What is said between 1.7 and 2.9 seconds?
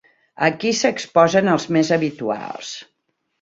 més habituals.